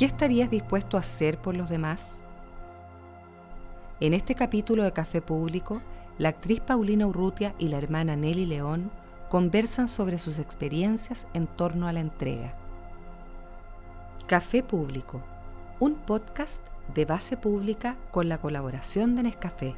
[0.00, 2.14] ¿Qué estarías dispuesto a hacer por los demás?
[4.00, 5.82] En este capítulo de Café Público,
[6.16, 8.90] la actriz Paulina Urrutia y la hermana Nelly León
[9.28, 12.56] conversan sobre sus experiencias en torno a la entrega.
[14.26, 15.20] Café Público,
[15.80, 19.74] un podcast de base pública con la colaboración de Nescafé.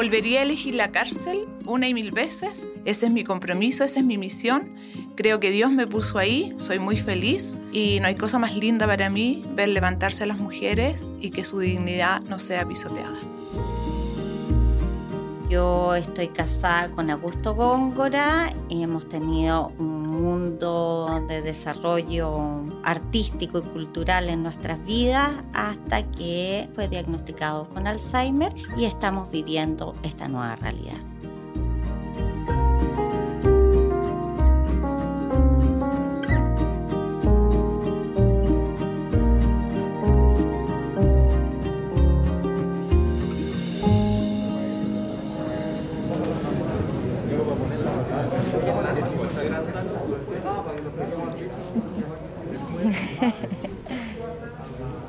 [0.00, 2.66] Volvería a elegir la cárcel una y mil veces.
[2.86, 4.74] Ese es mi compromiso, esa es mi misión.
[5.14, 8.86] Creo que Dios me puso ahí, soy muy feliz y no hay cosa más linda
[8.86, 13.18] para mí ver levantarse a las mujeres y que su dignidad no sea pisoteada.
[15.50, 24.28] Yo estoy casada con Augusto Góngora hemos tenido un mundo de desarrollo artístico y cultural
[24.28, 31.09] en nuestras vidas hasta que fue diagnosticado con Alzheimer y estamos viviendo esta nueva realidad.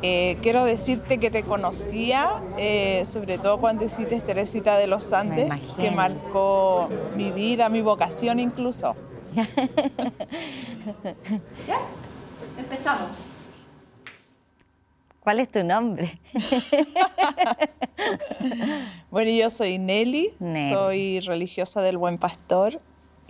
[0.04, 5.52] Eh, quiero decirte que te conocía, eh, sobre todo cuando hiciste Teresita de los Andes,
[5.80, 8.95] que marcó mi vida, mi vocación incluso.
[11.68, 11.81] ¿Ya?
[12.58, 13.12] Empezamos.
[15.20, 16.20] ¿Cuál es tu nombre?
[19.12, 20.34] bueno, yo soy Nelly,
[20.70, 22.81] soy religiosa del Buen Pastor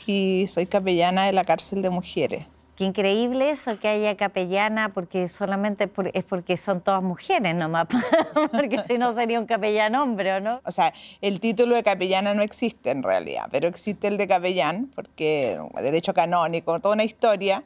[0.06, 2.46] y soy capellana de la cárcel de mujeres.
[2.82, 7.86] Qué increíble eso que haya capellana, porque solamente es porque son todas mujeres nomás,
[8.52, 10.62] porque si no sería un capellán hombre, ¿o no?
[10.66, 14.90] O sea, el título de capellana no existe en realidad, pero existe el de capellán,
[14.96, 17.64] porque derecho canónico, toda una historia,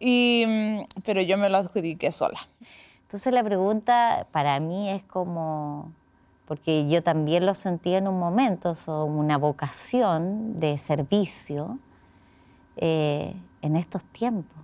[0.00, 2.40] y, mm, pero yo me lo adjudiqué sola.
[3.02, 5.92] Entonces la pregunta para mí es como,
[6.46, 11.78] porque yo también lo sentí en un momento, son una vocación de servicio.
[12.78, 14.56] Eh, en estos tiempos?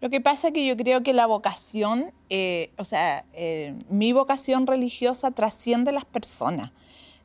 [0.00, 4.12] Lo que pasa es que yo creo que la vocación, eh, o sea, eh, mi
[4.12, 6.72] vocación religiosa trasciende las personas.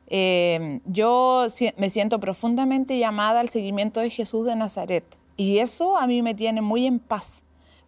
[0.08, 1.46] Eh, yo
[1.76, 5.04] me siento profundamente llamada al seguimiento de Jesús de Nazaret
[5.36, 7.42] y eso a mí me tiene muy en paz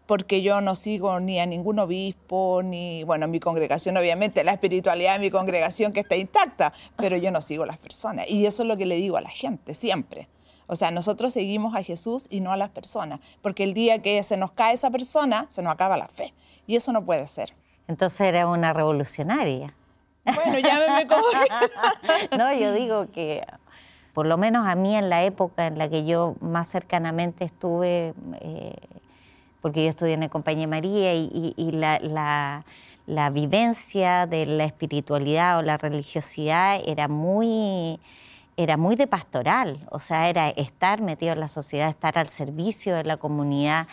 [0.06, 5.14] porque yo no sigo ni a ningún obispo, ni, bueno, mi congregación, obviamente, la espiritualidad
[5.14, 8.28] de mi congregación que está intacta, pero yo no sigo a las personas.
[8.28, 10.28] Y eso es lo que le digo a la gente siempre.
[10.66, 14.22] O sea, nosotros seguimos a Jesús y no a las personas, porque el día que
[14.22, 16.32] se nos cae esa persona, se nos acaba la fe.
[16.66, 17.54] Y eso no puede ser.
[17.88, 19.74] Entonces era una revolucionaria.
[20.24, 21.22] Bueno, llámeme como
[22.38, 23.44] No, yo digo que
[24.14, 28.14] por lo menos a mí en la época en la que yo más cercanamente estuve,
[28.40, 28.76] eh,
[29.60, 32.64] porque yo estudié en la Compañía María y, la,
[33.06, 37.98] la vivencia de la espiritualidad o la religiosidad era muy
[38.56, 42.94] era muy de pastoral, o sea, era estar metido en la sociedad, estar al servicio
[42.94, 43.86] de la comunidad.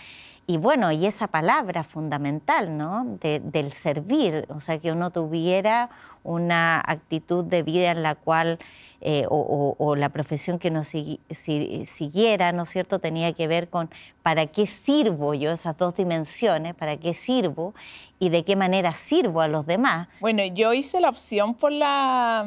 [0.47, 3.17] Y bueno, y esa palabra fundamental, ¿no?
[3.21, 5.89] del servir, o sea, que uno tuviera
[6.23, 8.59] una actitud de vida en la cual,
[9.01, 13.89] eh, o, la profesión que nos siguiera, ¿no es cierto?, tenía que ver con
[14.21, 17.73] para qué sirvo yo, esas dos dimensiones, para qué sirvo
[18.19, 20.07] y de qué manera sirvo a los demás.
[20.19, 22.45] Bueno, yo hice la opción por la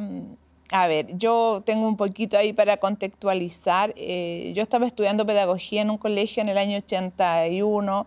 [0.70, 3.92] a ver, yo tengo un poquito ahí para contextualizar.
[3.97, 8.06] Eh, yo estaba estudiando pedagogía en un colegio en el año 81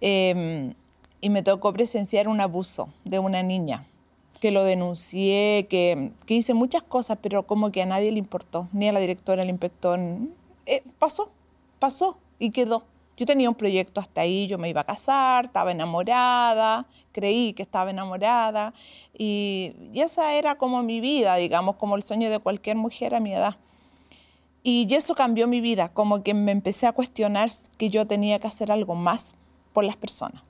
[0.00, 0.74] em,
[1.20, 3.84] y me tocó presenciar un abuso de una niña,
[4.40, 8.88] que lo denuncié, que, hice muchas cosas, pero como que a nadie le importó, ni
[8.88, 9.98] a la directora, al inspector.
[10.66, 11.30] Eh, pasó,
[11.80, 12.84] pasó y quedó.
[13.18, 17.64] Yo tenía un proyecto hasta ahí, yo me iba a casar, estaba enamorada, creí que
[17.64, 18.72] estaba enamorada
[19.12, 23.34] y, esa era como mi vida, digamos, como el sueño de cualquier mujer a mi
[23.34, 23.56] edad.
[24.62, 28.46] Y eso cambió mi vida, como que me empecé a cuestionar que yo tenía que
[28.46, 29.34] hacer algo más
[29.72, 30.42] por las personas.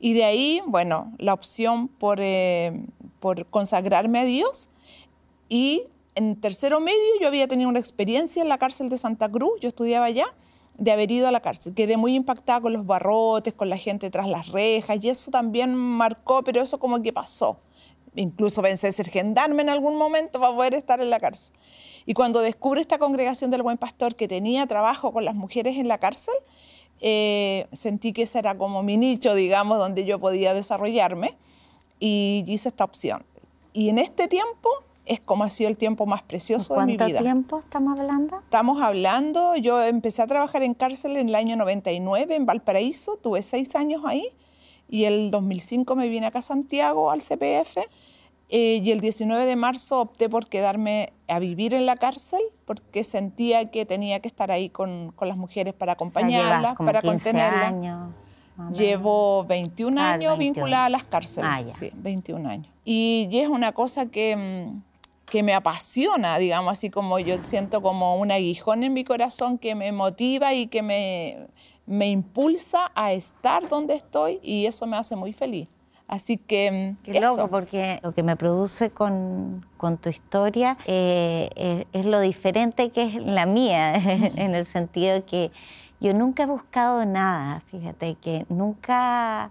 [0.00, 2.72] Y de ahí, bueno, la opción por, eh,
[3.20, 4.68] por consagrarme a Dios
[5.48, 5.84] y
[6.16, 9.68] en tercero medio yo había tenido una experiencia en la cárcel de Santa Cruz, yo
[9.68, 10.26] estudiaba allá,
[10.78, 11.74] de haber ido a la cárcel.
[11.74, 15.74] Quedé muy impactada con los barrotes, con la gente tras las rejas, y eso también
[15.74, 17.58] marcó, pero eso como que pasó.
[18.16, 21.54] Incluso pensé ser gendarme en algún momento para poder estar en la cárcel.
[22.06, 25.88] Y cuando descubro esta congregación del Buen Pastor que tenía trabajo con las mujeres en
[25.88, 26.34] la cárcel,
[27.00, 31.36] eh, sentí que ese era como mi nicho, digamos, donde yo podía desarrollarme
[31.98, 33.24] y hice esta opción.
[33.72, 34.68] Y en este tiempo
[35.06, 37.06] es como ha sido el tiempo más precioso de mi vida.
[37.06, 38.38] ¿Cuánto tiempo estamos hablando?
[38.38, 43.42] Estamos hablando, yo empecé a trabajar en cárcel en el año 99 en Valparaíso, tuve
[43.42, 44.28] seis años ahí
[44.88, 47.78] y el 2005 me vine acá a Santiago al CPF
[48.48, 53.04] eh, y el 19 de marzo opté por quedarme a vivir en la cárcel porque
[53.04, 57.72] sentía que tenía que estar ahí con, con las mujeres para acompañarlas, para contenerlas.
[57.72, 58.10] Años,
[58.72, 62.72] Llevo 21 ah, años vinculada a las cárceles, ah, sí, 21 años.
[62.84, 64.93] Y, y es una cosa que mm,
[65.34, 69.74] que me apasiona, digamos, así como yo siento como un aguijón en mi corazón que
[69.74, 71.48] me motiva y que me,
[71.86, 75.66] me impulsa a estar donde estoy y eso me hace muy feliz.
[76.06, 76.94] Así que.
[77.02, 82.90] Qué loco, porque lo que me produce con, con tu historia eh, es, lo diferente
[82.90, 83.94] que es la mía,
[84.36, 85.50] en el sentido que
[85.98, 89.50] yo nunca he buscado nada, fíjate, que nunca,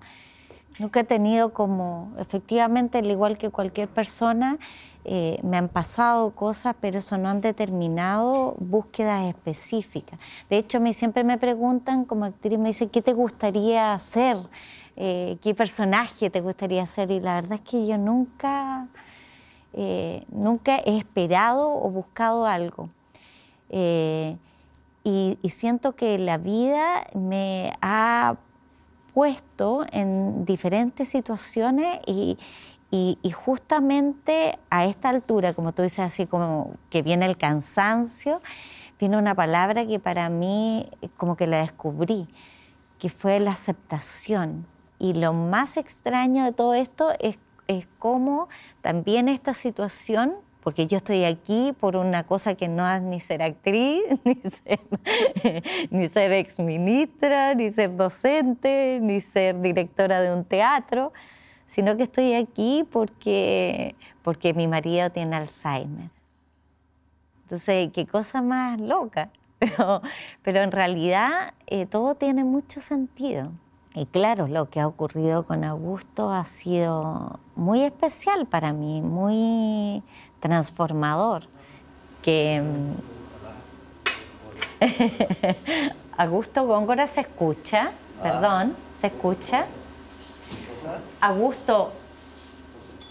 [0.79, 4.59] nunca he tenido como, efectivamente, al igual que cualquier persona,
[5.05, 10.17] eh, me han pasado cosas, pero eso no han determinado búsquedas específicas.
[10.49, 14.37] De hecho, a mí siempre me preguntan como actriz, me dicen, ¿qué te gustaría hacer?
[14.95, 17.11] Eh, ¿Qué personaje te gustaría hacer?
[17.11, 18.87] Y la verdad es que yo nunca,
[19.73, 22.89] eh, nunca he esperado o buscado algo.
[25.05, 28.37] y siento que la vida me ha
[29.13, 32.37] puesto en diferentes situaciones y,
[32.95, 38.39] y, justamente a esta altura, como tú dices, así como que viene el cansancio,
[38.99, 40.87] viene una palabra que para mí
[41.17, 42.27] como que la descubrí,
[42.99, 44.67] que fue la aceptación.
[44.99, 48.47] Y lo más extraño de todo esto es, es cómo
[48.83, 53.41] también esta situación porque yo estoy aquí por una cosa que no es ni ser
[53.41, 54.79] actriz, ni ser,
[55.89, 61.11] ni ser exministra, ni ser docente, ni ser directora de un teatro,
[61.65, 66.09] sino que estoy aquí porque, porque mi marido tiene Alzheimer.
[67.43, 69.29] Entonces, qué cosa más loca,
[69.59, 70.01] pero,
[70.41, 73.51] pero en realidad eh, todo tiene mucho sentido.
[73.95, 80.01] Y claro, lo que ha ocurrido con Augusto ha sido muy especial para mí, muy
[80.39, 81.47] transformador.
[82.23, 82.63] Que
[86.17, 89.65] Augusto Góngora se escucha, perdón, se escucha.
[91.21, 91.91] Augusto,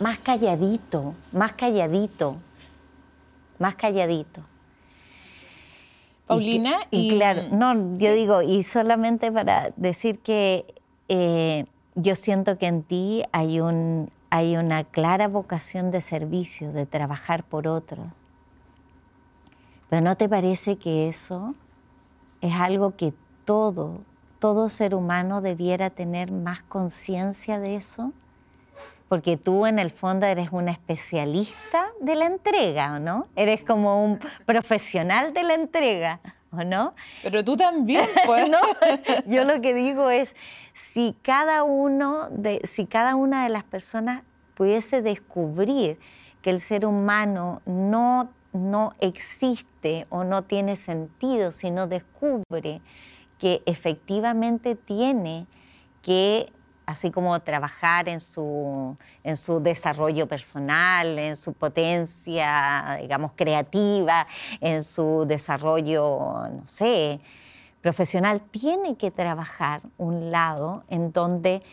[0.01, 2.37] más calladito, más calladito,
[3.59, 4.43] más calladito.
[6.27, 6.79] Paulina.
[6.91, 10.67] Y, claro, no, yo digo, y solamente para decir que
[11.09, 16.87] eh, yo siento que en ti hay, un, hay una clara vocación de servicio, de
[16.87, 18.13] trabajar por otro.
[19.91, 21.55] Pero ¿no te parece que eso
[22.41, 23.13] es algo que
[23.45, 24.01] todo,
[24.43, 28.13] todo ser humano debiera tener más conciencia de eso?
[29.09, 33.29] Porque tú en el fondo eres una especialista de la entrega, ¿o no?
[33.37, 36.19] Eres como un profesional de la entrega,
[36.51, 36.93] ¿o no?
[37.23, 38.51] Pero tú también, pues.
[38.51, 38.59] ¿no?
[39.27, 40.35] Yo lo que digo es,
[40.75, 44.25] si cada uno, de, si cada una de las personas
[44.57, 46.01] pudiese descubrir
[46.43, 52.81] que el ser humano no, no existe o no tiene sentido, sino descubre
[53.43, 55.49] que efectivamente tiene
[56.01, 56.53] que,
[56.87, 64.29] así como trabajar en su, en su desarrollo personal, en su potencia, digamos, creativa,
[64.61, 67.21] en su desarrollo, no sé,
[67.81, 71.65] profesional, tiene que trabajar un lado en donde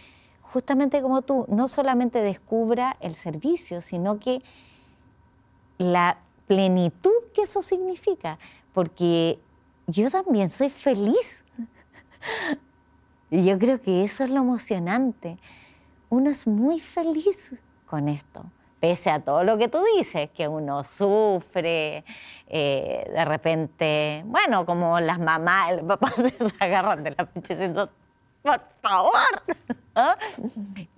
[0.41, 4.41] justamente como tú, no solamente descubra el servicio, sino que
[5.77, 8.39] la plenitud que eso significa,
[8.73, 9.37] porque
[9.85, 11.45] yo también soy feliz
[13.29, 15.37] y yo creo que eso es lo emocionante.
[16.09, 18.45] Uno es muy feliz con esto,
[18.79, 22.03] pese a todo lo que tú dices, que uno sufre,
[22.47, 26.13] eh, de repente, bueno, como las mamás, los papás
[26.57, 27.89] se agarran de la pinche diciendo,
[28.41, 29.13] por favor.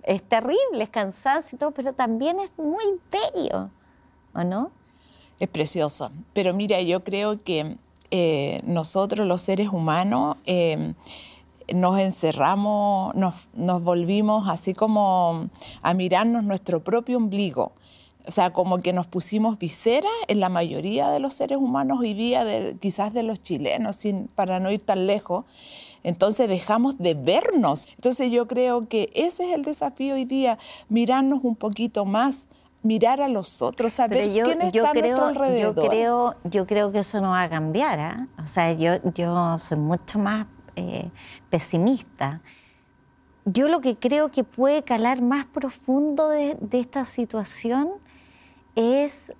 [0.04, 3.68] Es terrible, es cansancio y todo, pero también es muy bello,
[4.32, 4.70] ¿o no?
[5.40, 6.12] Es precioso.
[6.32, 7.78] Pero mira, yo creo que
[8.14, 10.92] eh, nosotros los seres humanos eh,
[11.74, 15.48] nos encerramos, nos, nos, volvimos así como
[15.80, 17.72] a mirarnos nuestro propio ombligo.
[18.26, 22.12] O sea, como que nos pusimos visera en la mayoría de los seres humanos hoy
[22.12, 22.44] día,
[22.80, 24.02] quizás de los chilenos,
[24.34, 25.46] para no ir tan lejos.
[26.02, 27.88] Entonces dejamos de vernos.
[27.94, 30.58] Entonces yo creo que ese es el desafío hoy día,
[30.90, 32.46] mirarnos un poquito más
[32.82, 35.74] mirar a los otros, saber quién está a nuestro alrededor.
[35.76, 37.98] Yo creo, yo creo que eso no va a cambiar.
[37.98, 38.26] ¿eh?
[38.42, 40.46] O sea, yo, yo soy mucho más
[40.76, 41.10] eh,
[41.48, 42.40] pesimista.
[43.44, 47.90] Yo lo que creo que puede calar más profundo de, esta situación
[48.76, 49.32] es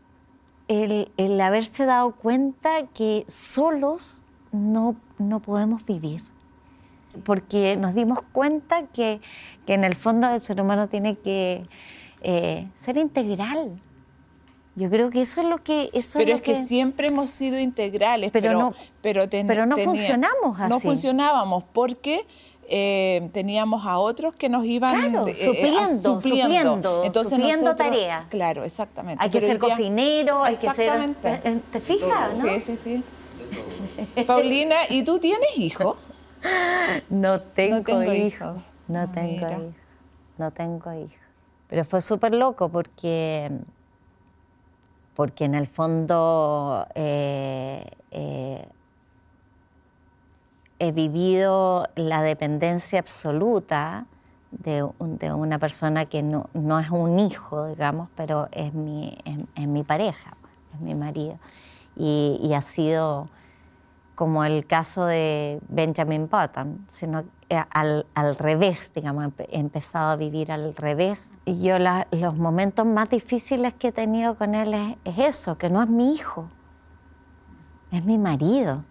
[0.69, 6.23] el, haberse dado cuenta que solos no, no podemos vivir.
[7.25, 9.21] Porque nos dimos cuenta que,
[9.67, 11.67] que, en el fondo el ser humano tiene que
[12.23, 13.81] eh, ser integral.
[14.75, 15.91] Yo creo que eso es lo que...
[15.93, 20.71] Eso pero es, que, siempre hemos sido integrales, pero, no, pero, pero no funcionamos así.
[20.71, 22.27] No funcionábamos porque
[22.69, 28.25] eh, teníamos a otros que nos iban eh, eh, supliendo, Entonces supliendo tareas.
[28.31, 29.23] Claro, exactamente.
[29.23, 31.15] Hay que ser cocinero, hay que ser...
[31.17, 32.39] ¿Te, fijas?
[32.39, 34.25] Sí, sí, sí.
[34.27, 35.97] Paulina, ¿y tú tienes hijos?
[37.11, 37.79] No tengo,
[38.13, 38.71] hijos.
[38.89, 39.75] No tengo hijos.
[40.39, 41.22] No tengo hijos.
[41.73, 43.51] Pero fue súper loco porque,
[45.17, 47.87] porque en el fondo he
[50.93, 54.05] vivido la dependencia absoluta
[54.51, 59.17] de, una persona que no, es un hijo, digamos, pero es mi,
[59.55, 60.37] es, mi pareja,
[60.75, 61.39] es mi marido.
[61.97, 63.31] Y, ha sido
[64.23, 70.53] como el caso de Benjamin Button, sino eh, al, revés, digamos, he empezado a vivir
[70.53, 71.33] al revés.
[71.45, 75.83] Y yo los momentos más difíciles que he tenido con él es eso, que no
[75.83, 76.49] es mi hijo,
[77.91, 78.85] es mi marido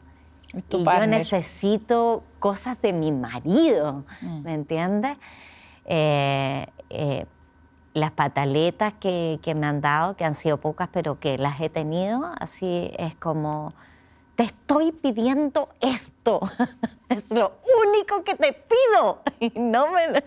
[0.54, 4.42] y yo necesito cosas de mi marido, mm.
[4.42, 5.16] ¿me entiendes?
[5.86, 7.26] Eh, eh,
[7.94, 11.70] las pataletas que, que, me han dado, que han sido pocas, pero que las he
[11.70, 13.74] tenido, así es como
[14.42, 16.40] te estoy pidiendo esto.
[17.10, 17.54] es lo
[17.86, 19.22] único que te pido.
[19.40, 20.24] Y no me.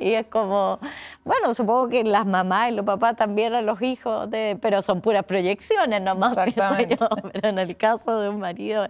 [0.00, 0.78] y es como.
[1.24, 5.00] Bueno, supongo que las mamás y los papás también a los hijos, de, pero son
[5.00, 6.32] puras proyecciones nomás.
[6.36, 6.98] Exactamente.
[7.32, 8.86] pero en el caso de un marido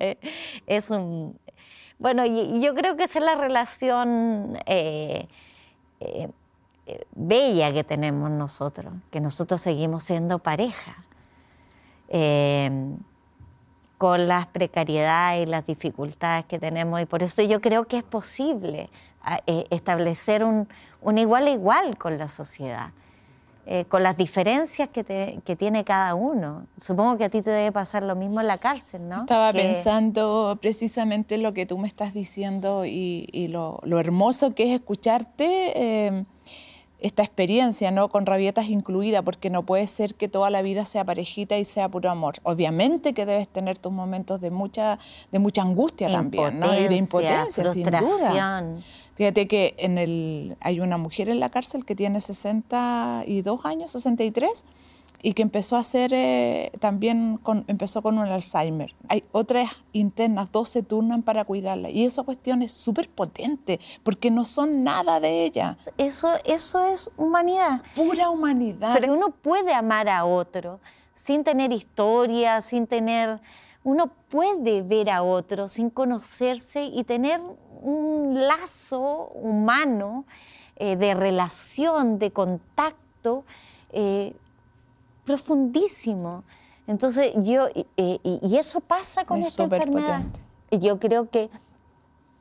[0.66, 1.38] es, un.
[1.98, 4.58] Bueno, y, yo creo que esa es la relación.
[4.66, 5.28] Eh,
[6.00, 6.28] eh,
[7.14, 11.04] bella que tenemos nosotros, que nosotros seguimos siendo pareja.
[12.08, 12.96] Eh,
[14.02, 18.02] con las precariedades y las dificultades que tenemos y por eso yo creo que es
[18.02, 18.90] posible
[19.22, 20.66] ah, eh, establecer un,
[21.16, 22.90] igual a igual con la sociedad,
[23.64, 25.04] eh, con las diferencias que,
[25.56, 26.66] tiene cada uno.
[26.76, 29.20] Supongo que a ti te debe pasar lo mismo en la cárcel, ¿no?
[29.20, 35.74] Estaba pensando precisamente lo que tú me estás diciendo y, lo, hermoso que es escucharte.
[35.76, 36.24] Eh,
[37.02, 38.08] esta experiencia, ¿no?
[38.08, 41.88] Con rabietas incluida, porque no puede ser que toda la vida sea parejita y sea
[41.88, 42.36] puro amor.
[42.44, 44.98] Obviamente que debes tener tus momentos de mucha,
[45.30, 46.72] de mucha angustia también, ¿no?
[46.78, 48.64] Y de impotencia, sin duda.
[49.14, 54.64] Fíjate que en el, hay una mujer en la cárcel que tiene 62 años, 63,
[55.22, 58.94] y que empezó a hacer eh, también, con, empezó con un Alzheimer.
[59.08, 64.30] Hay otras internas, dos se turnan para cuidarla y esa cuestión es súper potente porque
[64.30, 65.78] no son nada de ella.
[65.96, 67.82] Eso, eso es humanidad.
[67.94, 68.94] Pura humanidad.
[68.98, 70.80] Pero uno puede amar a otro
[71.14, 73.40] sin tener historia, sin tener...
[73.84, 77.40] Uno puede ver a otro sin conocerse y tener
[77.80, 80.24] un lazo humano
[80.76, 83.44] eh, de relación, de contacto,
[83.92, 84.34] eh,
[85.24, 86.44] profundísimo.
[86.86, 90.22] Entonces, yo, y, eso pasa con esta enfermedad.
[90.70, 91.48] Y yo creo que,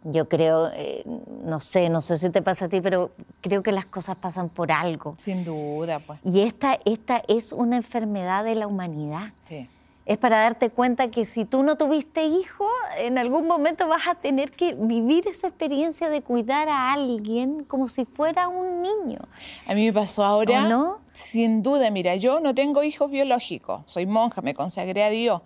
[0.04, 1.04] yo creo, eh,
[1.44, 3.12] no sé, no sé si te pasa a ti, pero
[3.42, 5.16] creo que las cosas pasan por algo.
[5.18, 6.20] Sin duda, pues.
[6.24, 9.34] Y esta, esta es una enfermedad de la humanidad.
[9.46, 9.68] Sí
[10.05, 12.65] es para darte cuenta que si tú no tuviste hijo,
[12.98, 17.88] en algún momento vas a tener que vivir esa experiencia de cuidar a alguien como
[17.88, 19.20] si fuera un niño.
[19.67, 21.00] A mí me pasó ahora, no?
[21.13, 25.41] sin duda, mira, yo no tengo hijos biológicos, soy monja, me consagré a Dios,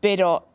[0.00, 0.46] pero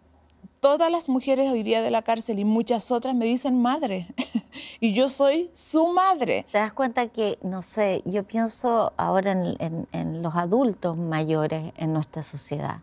[0.59, 4.07] todas las mujeres hoy día de la cárcel y muchas otras me dicen madre,
[4.79, 6.45] y yo soy su madre.
[6.51, 12.21] Te das cuenta que, no sé, yo pienso ahora en los adultos mayores en nuestra
[12.21, 12.77] sociedad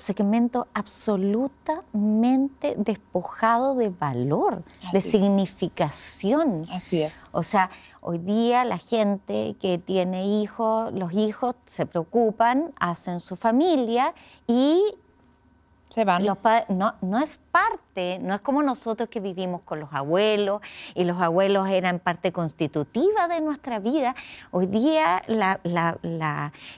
[0.00, 6.66] segmento absolutamente despojado de valor, de significación.
[6.70, 7.28] Así es.
[7.32, 13.36] O sea, hoy día la gente que tiene hijos, los hijos se preocupan, hacen su
[13.36, 14.14] familia
[14.46, 14.82] y
[15.96, 20.62] Los no, no es parte, no es como nosotros que vivimos con los abuelos
[20.94, 24.14] y los abuelos eran parte constitutiva de nuestra vida.
[24.52, 25.20] Hoy día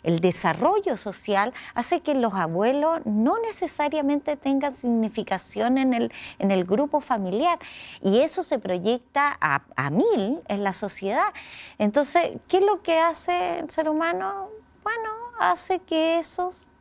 [0.02, 6.64] el desarrollo social hace que los abuelos no necesariamente tengan significación en el, en el
[6.64, 7.59] grupo familiar
[8.00, 11.35] y eso se proyecta a, a mil en la sociedad.
[11.76, 14.49] Entonces, ¿qué es lo que hace el ser humano?
[14.83, 16.72] Bueno, hace que esos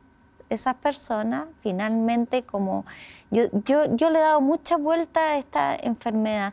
[0.54, 2.84] esas personas finalmente como
[3.30, 6.52] yo, yo, le he dado mucha vuelta a esta enfermedad.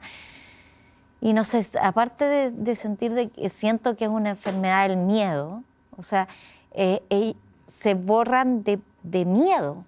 [1.22, 5.64] Y no sé, aparte de, sentir de que siento que es una enfermedad del miedo,
[5.98, 6.30] o sea,
[6.72, 7.34] eh, eh,
[7.66, 9.86] se borran de de miedo,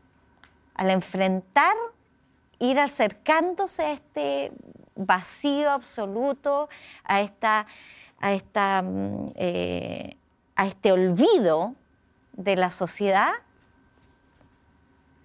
[0.75, 1.75] al enfrentar,
[2.60, 4.51] ir acercándose a este
[4.96, 6.70] vacío absoluto,
[7.03, 7.68] a, esta,
[8.20, 10.18] a, esta, mm, eh,
[10.56, 11.75] a este olvido
[12.34, 13.32] de la sociedad,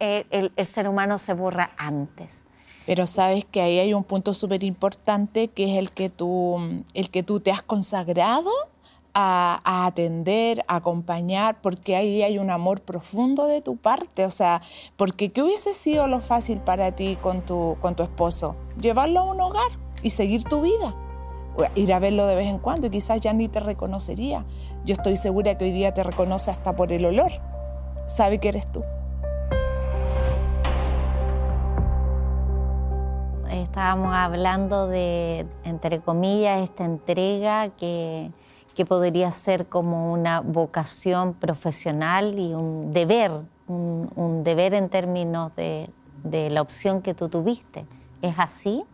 [0.00, 2.44] el, ser humano se borra antes.
[2.86, 7.10] Pero sabes que ahí hay un punto súper importante que es el que, tú, el
[7.10, 8.50] que tú te has consagrado
[9.12, 14.24] a, atender, a acompañar, porque ahí hay un amor profundo de tu parte.
[14.24, 14.62] O sea,
[14.96, 18.56] porque ¿qué hubiese sido lo fácil para ti con tu, con tu esposo?
[18.80, 19.70] Llevarlo a un hogar
[20.02, 20.94] y seguir tu vida.
[21.74, 24.44] Ir a verlo de vez en cuando y quizás ya ni te reconocería.
[24.84, 27.32] Yo estoy segura que hoy día te reconoce hasta por el olor.
[28.06, 28.84] Sabe que eres tú.
[33.50, 38.30] Estábamos hablando de, entre comillas, esta entrega que,
[38.74, 43.32] que podría ser como una vocación profesional y un deber,
[43.68, 45.90] un, deber en términos de,
[46.24, 47.86] de, la opción que tú tuviste.
[48.22, 48.84] ¿Es así?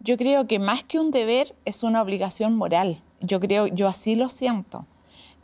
[0.00, 3.02] Yo creo que más que un deber es una obligación moral.
[3.20, 4.86] Yo creo, yo así lo siento.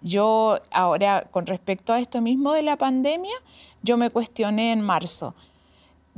[0.01, 3.35] Yo ahora, con respecto a esto mismo de la pandemia,
[3.83, 5.35] yo me cuestioné en marzo.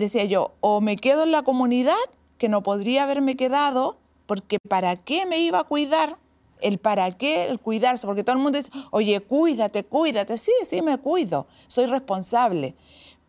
[0.01, 1.95] Decía yo, o me quedo en la comunidad,
[2.39, 6.17] que no podría haberme quedado, porque ¿para qué me iba a cuidar
[6.63, 10.81] el para qué, el cuidarse, porque todo el mundo dice, oye, cuídate, cuídate, sí, sí,
[10.81, 12.75] me cuido, soy responsable,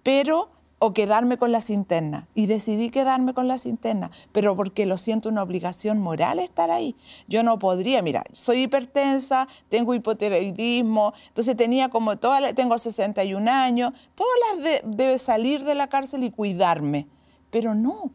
[0.01, 0.49] pero
[0.83, 2.27] o quedarme con la cinterna.
[2.33, 6.95] Y decidí quedarme con la cinterna, pero porque lo siento una obligación moral estar ahí.
[7.27, 13.91] Yo no podría, mira, soy hipertensa, tengo hipotiroidismo, entonces tenía como todas, tengo 61 años,
[14.15, 17.07] todas las de, salir de la cárcel y cuidarme,
[17.51, 18.09] pero no.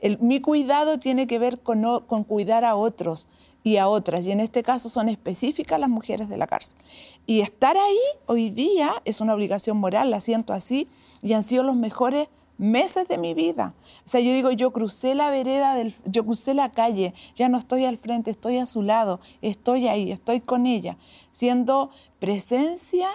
[0.00, 3.28] El, mi cuidado tiene que ver con, con cuidar a otros,
[3.64, 6.78] y a otras, y en este caso son específicas las mujeres de la cárcel.
[7.26, 10.88] Y estar ahí hoy día es una obligación moral, la siento así,
[11.22, 13.72] y han sido los mejores meses de mi vida.
[14.04, 17.56] O sea, yo digo, yo crucé la vereda, del, yo crucé la calle, ya no
[17.56, 20.96] estoy al frente, estoy a su lado, estoy ahí, estoy con ella,
[21.30, 23.08] siendo presencia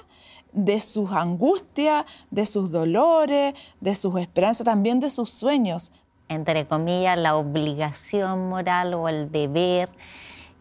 [0.54, 5.92] de sus angustias, de sus dolores, de sus esperanzas, también de sus sueños.
[6.30, 9.90] Entre comillas, la obligación moral o el deber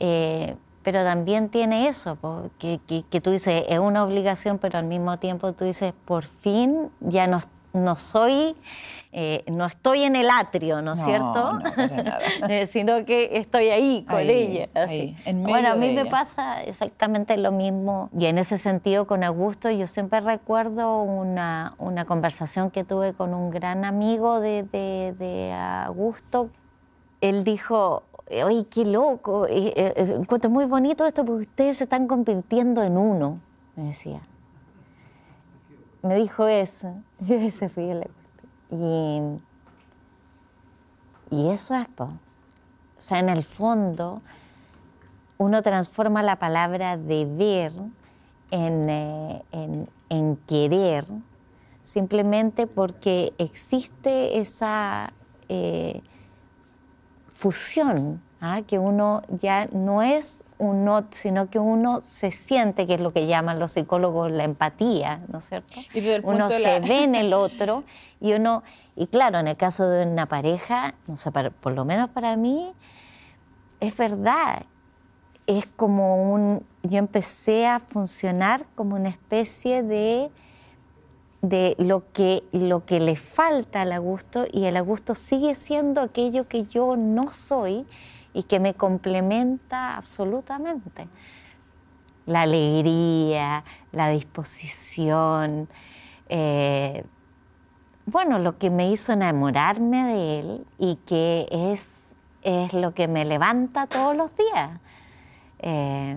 [0.05, 2.19] eh, pero también tiene eso,
[2.59, 6.91] que, que, tú dices, es una obligación, pero al mismo tiempo tú dices, por fin
[6.99, 7.41] ya no,
[7.73, 8.57] no soy,
[9.13, 11.61] eh, no estoy en el atrio, ¿no es cierto?
[12.49, 14.69] Eh, sino que estoy ahí con ella.
[15.35, 18.11] bueno, a mí me pasa exactamente lo mismo.
[18.19, 23.35] Y en ese sentido, con Augusto, yo siempre recuerdo una, una conversación que tuve con
[23.35, 26.51] un gran amigo de, de, de Augusto.
[27.21, 28.03] Él dijo,
[28.45, 33.41] oye, qué loco, eh, encuentro muy bonito esto porque ustedes se están convirtiendo en uno,
[33.77, 34.21] me decía.
[36.03, 38.09] Me dijo eso, y se ríe
[38.71, 39.21] y,
[41.31, 42.11] y eso es, o
[42.99, 44.23] sea, en el fondo
[45.39, 47.73] uno transforma la palabra deber
[48.51, 51.07] en, eh, en, en querer
[51.83, 55.13] simplemente porque existe esa...
[55.49, 56.03] Eh,
[57.43, 58.63] fusión, ¿ah?
[58.65, 63.13] que uno ya no es un no, sino que uno se siente, que es lo
[63.13, 65.81] que llaman los psicólogos la empatía, ¿no es cierto?
[66.23, 67.83] uno se ve en el otro
[68.21, 68.63] y uno,
[68.95, 72.73] y claro, en el caso de una pareja, no sé, por lo menos para mí,
[73.81, 74.63] es verdad,
[75.49, 80.31] es como un, yo empecé a funcionar como una especie de
[81.43, 86.47] de lo que, lo que le falta al Augusto y el Augusto sigue siendo aquello
[86.47, 87.85] que yo no soy
[88.33, 91.09] y que me complementa absolutamente.
[92.27, 95.69] La alegría, la disposición,
[96.29, 97.05] eh,
[98.07, 103.25] bueno, lo que me hizo enamorarme de él y que es, es lo que me
[103.25, 104.79] levanta todos los días.
[105.59, 106.17] Eh,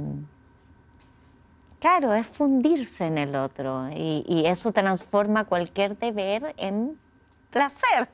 [1.86, 6.98] Claro, es fundirse en el otro y, eso transforma cualquier deber en
[7.56, 8.10] placer.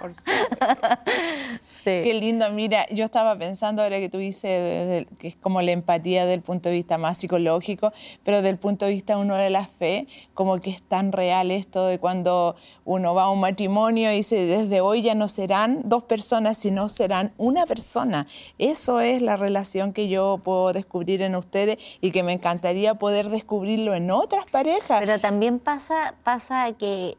[0.00, 0.12] Por
[1.84, 2.50] Qué lindo.
[2.50, 6.68] Mira, yo estaba pensando ahora que tú dices que es como la empatía del punto
[6.68, 7.90] de vista más psicológico,
[8.22, 11.86] pero del punto de vista uno de la fe, como que es tan real esto
[11.86, 16.02] de cuando uno va a un matrimonio y dice, desde hoy ya no serán dos
[16.04, 18.26] personas, sino serán una persona.
[18.58, 23.30] Eso es la relación que yo puedo descubrir en ustedes y que me encantaría poder
[23.30, 25.00] descubrirlo en otras parejas.
[25.00, 27.16] Pero también pasa, pasa que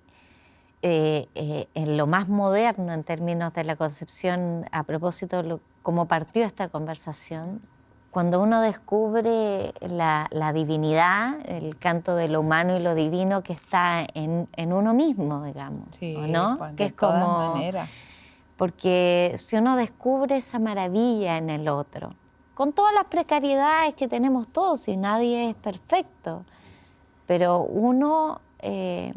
[0.86, 6.10] eh, eh, en lo más moderno en términos de la concepción, a propósito de cómo
[6.10, 7.62] partió esta conversación,
[8.12, 14.06] cuando uno descubre la, divinidad, el canto de lo humano y lo divino que está
[14.14, 15.88] en, uno mismo, digamos,
[16.28, 16.58] ¿no?
[16.58, 17.56] Pues, que es como
[18.58, 22.14] porque si uno descubre esa maravilla en el otro,
[22.54, 26.44] con todas las precariedades que tenemos todos y nadie es perfecto,
[27.26, 29.14] pero uno eh,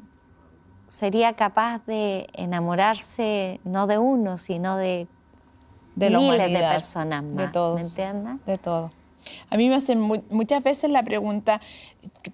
[0.88, 5.06] sería capaz de enamorarse no de uno, sino de,
[5.94, 7.46] de miles de personas más.
[7.46, 7.76] De todos.
[7.76, 8.46] ¿Me entiendes?
[8.46, 8.90] De todo.
[9.50, 11.60] A mí me hacen muchas veces la pregunta,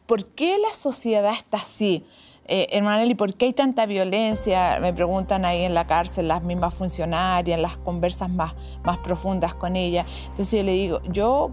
[0.06, 2.04] ¿por qué la sociedad está así?
[2.46, 4.78] Eh, ¿y por qué hay tanta violencia?
[4.80, 9.54] Me preguntan ahí en la cárcel las mismas funcionarias, en las conversas más, más profundas
[9.54, 10.04] con ella.
[10.28, 11.52] Entonces yo le digo, yo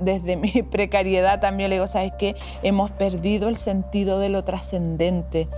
[0.00, 2.34] desde mi precariedad también le digo, ¿sabes qué?
[2.62, 5.48] Hemos perdido el sentido de lo trascendente.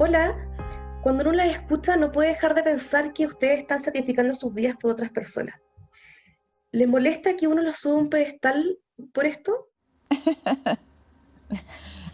[0.00, 0.36] Hola,
[1.02, 4.76] cuando uno la escucha no puede dejar de pensar que ustedes están sacrificando sus vidas
[4.80, 5.56] por otras personas.
[6.70, 8.78] ¿Le molesta que uno los suba a un pedestal
[9.12, 9.66] por esto?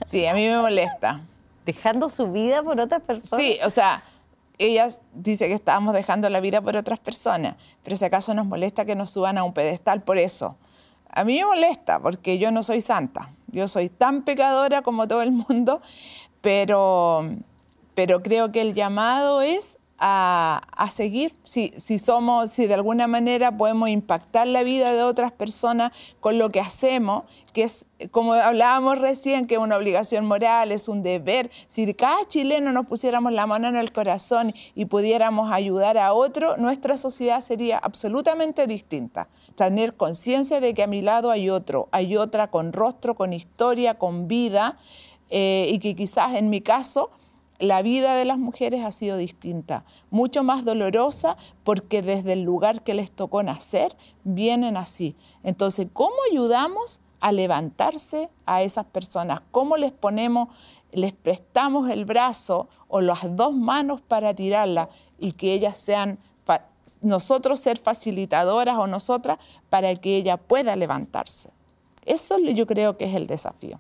[0.06, 1.20] sí, a mí me molesta.
[1.66, 3.44] ¿Dejando su vida por otras personas?
[3.44, 4.02] Sí, o sea,
[4.56, 8.86] ella dice que estamos dejando la vida por otras personas, pero si acaso nos molesta
[8.86, 10.56] que nos suban a un pedestal por eso.
[11.10, 15.20] A mí me molesta porque yo no soy santa, yo soy tan pecadora como todo
[15.20, 15.82] el mundo,
[16.40, 17.28] pero
[17.94, 23.56] pero creo que el llamado es a, seguir, si, si, somos, si de alguna manera
[23.56, 28.98] podemos impactar la vida de otras personas con lo que hacemos, que es, como hablábamos
[28.98, 31.50] recién, que es una obligación moral, es un deber.
[31.68, 36.56] Si cada chileno nos pusiéramos la mano en el corazón y pudiéramos ayudar a otro,
[36.56, 39.28] nuestra sociedad sería absolutamente distinta.
[39.54, 43.94] Tener conciencia de que a mi lado hay otro, hay otra con rostro, con historia,
[43.94, 44.76] con vida,
[45.30, 47.10] eh, y que quizás en mi caso
[47.58, 52.82] la vida de las mujeres ha sido distinta, mucho más dolorosa porque desde el lugar
[52.82, 55.14] que les tocó nacer vienen así.
[55.42, 59.40] Entonces, ¿cómo ayudamos a levantarse a esas personas?
[59.50, 60.48] ¿Cómo les ponemos,
[60.92, 64.88] les prestamos el brazo o las dos manos para tirarla
[65.18, 66.18] y que ellas sean
[67.00, 69.38] nosotros ser facilitadoras o nosotras
[69.68, 71.50] para que ella pueda levantarse?
[72.04, 73.78] Eso yo creo que es el desafío.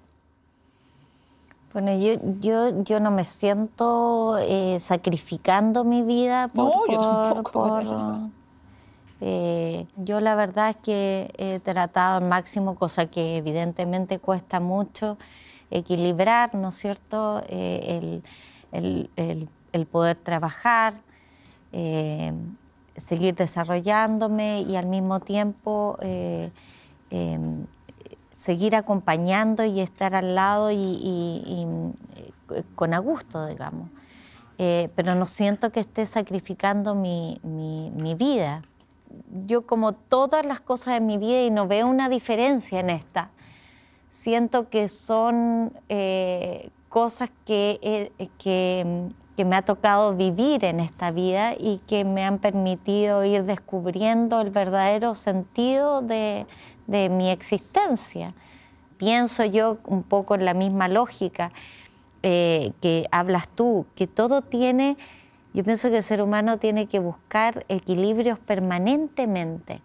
[1.74, 6.66] Bueno, yo, yo, yo no me siento eh, sacrificando mi vida por...
[6.66, 8.30] No, yo tampoco.
[9.20, 15.18] Eh, yo la verdad es que he tratado al máximo, cosa que evidentemente cuesta mucho,
[15.72, 18.22] equilibrar, ¿no es cierto?, eh,
[18.70, 20.94] el, el, el, poder trabajar,
[22.96, 25.98] seguir desarrollándome y al mismo tiempo
[27.10, 27.66] em,
[28.34, 31.66] seguir acompañando y estar al lado y,
[32.50, 33.88] eh, con a gusto, digamos.
[34.58, 37.40] Eh, pero no siento que esté sacrificando mi,
[38.18, 38.62] vida.
[39.46, 43.30] Yo como todas las cosas en mi vida y no veo una diferencia en esta,
[44.08, 51.78] siento que son eh, cosas que, que, me ha tocado vivir en esta vida y
[51.86, 56.46] que me han permitido ir descubriendo el verdadero sentido de,
[56.86, 58.34] de mi existencia.
[58.96, 61.52] Pienso yo un poco en la misma lógica
[62.22, 64.96] eh, que hablas tú, que todo tiene,
[65.54, 69.82] yo pienso que el ser humano tiene que buscar equilibrios permanentemente.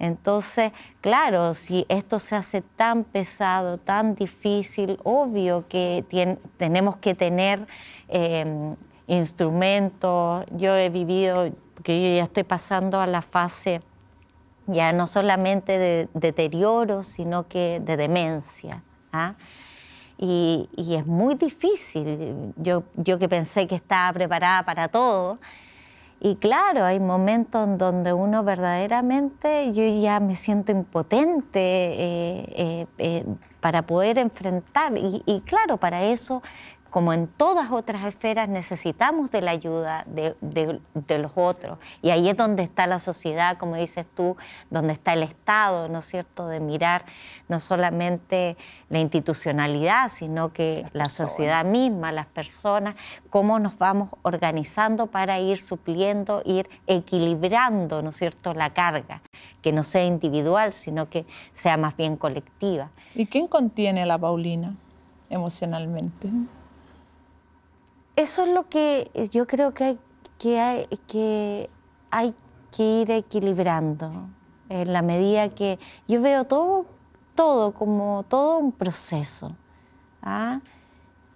[0.00, 6.04] Entonces, claro, si esto se hace tan pesado, tan difícil, obvio que
[6.56, 7.68] tenemos que tener
[8.08, 8.74] em,
[9.06, 10.44] instrumentos.
[10.56, 13.80] Yo he vivido, porque yo ya estoy pasando a la fase
[14.66, 18.82] ya no solamente de deterioro, sino que de demencia.
[19.12, 19.34] ¿ah?
[20.18, 22.52] Y, es muy difícil.
[22.56, 25.38] Yo, yo que pensé que estaba preparada para todo.
[26.20, 32.86] Y claro, hay momentos en donde uno verdaderamente, yo ya me siento impotente eh, eh,
[32.98, 33.24] eh,
[33.60, 34.96] para poder enfrentar.
[34.96, 36.40] Y, y, claro, para eso
[36.92, 41.78] como en todas otras esferas, necesitamos de la ayuda de, los otros.
[42.02, 44.36] Y ahí es donde está la sociedad, como dices tú,
[44.68, 47.06] donde está el Estado, ¿no es cierto?, de mirar
[47.48, 48.58] no solamente
[48.90, 52.94] la institucionalidad, sino que la sociedad misma, las personas,
[53.30, 59.22] cómo nos vamos organizando para ir supliendo, ir equilibrando, ¿no es cierto?, la carga,
[59.62, 62.90] que no sea individual, sino que sea más bien colectiva.
[63.14, 64.74] ¿Y quién contiene a la Paulina
[65.30, 66.28] emocionalmente?
[68.16, 69.98] Eso es lo que yo creo que hay
[70.42, 71.70] que, hay, que,
[72.10, 72.34] hay
[72.76, 74.28] que ir equilibrando
[74.68, 76.86] en la medida que yo veo todo,
[77.36, 79.54] todo como todo un proceso.
[80.20, 80.60] ¿ah?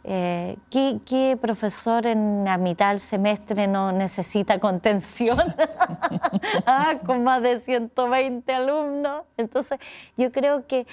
[0.03, 5.39] Eh, ¿qué, profesor en la mitad del semestre no necesita contención?
[6.67, 9.23] ah, con más de 120 alumnos.
[9.37, 9.79] Entonces,
[10.17, 10.85] yo creo que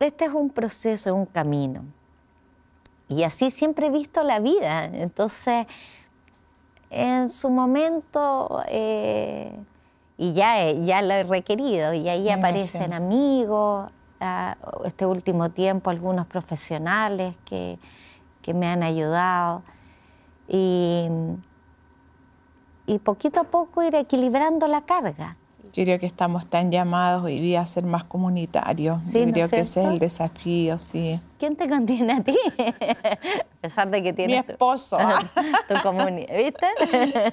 [0.00, 1.84] este es un proceso, un camino.
[3.14, 4.84] Y así siempre he visto la vida.
[4.86, 5.66] Entonces,
[6.90, 9.56] en su momento, eh,
[10.16, 16.26] y ya, ya lo he requerido, y ahí aparecen amigos, ah, este último tiempo algunos
[16.26, 17.78] profesionales que
[18.44, 19.62] que me han ayudado.
[20.46, 21.08] Y,
[22.86, 25.38] y poquito a poco ir equilibrando la carga.
[25.74, 29.04] Yo creo que estamos tan llamados hoy día a ser más comunitarios.
[29.06, 31.20] Yo creo que ese es el desafío, sí.
[31.36, 32.38] ¿Quién te contiene a ti?
[32.58, 34.46] a pesar de que tienes...
[34.46, 34.96] Mi esposo.
[35.68, 36.66] Tu, comunidad, ¿viste?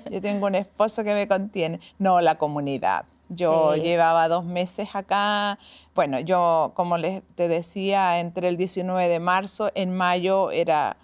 [0.10, 1.80] Yo tengo un esposo que me contiene.
[1.99, 3.06] No, la comunidad.
[3.30, 5.60] Yo llevaba dos meses acá.
[5.93, 10.97] Bueno, yo, como les te decía, entre el 19 de marzo, en mayo era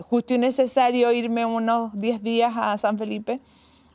[0.00, 3.40] justo y necesario irme unos 10 días a San Felipe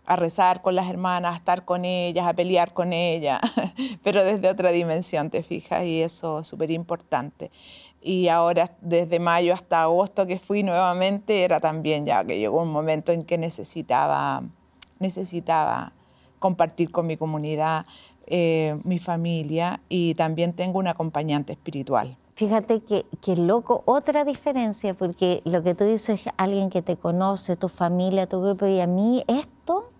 [0.09, 3.39] a rezar con las hermanas, a estar con ellas, a pelear con ellas,
[4.03, 7.51] pero desde otra dimensión, te fijas, y eso es súper importante.
[8.01, 12.71] Y ahora, desde mayo hasta agosto que fui nuevamente, era también ya que llegó un
[12.71, 14.41] momento en que necesitaba,
[14.97, 15.93] necesitaba
[16.39, 17.85] compartir con mi comunidad,
[18.25, 22.17] eh, mi familia y también tengo un acompañante espiritual.
[22.33, 27.57] Fíjate que, que, loco, otra diferencia, porque lo que tú dices, alguien que te conoce,
[27.57, 29.91] tu familia, tu grupo, y a mí esto,